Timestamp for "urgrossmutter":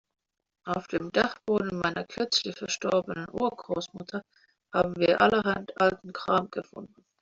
3.31-4.23